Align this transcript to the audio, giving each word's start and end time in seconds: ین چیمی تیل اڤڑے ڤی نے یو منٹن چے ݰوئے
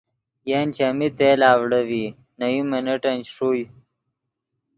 ین 0.49 0.67
چیمی 0.75 1.07
تیل 1.17 1.41
اڤڑے 1.51 1.81
ڤی 1.89 2.03
نے 2.37 2.47
یو 2.53 2.63
منٹن 2.71 3.17
چے 3.25 3.31
ݰوئے 3.35 3.63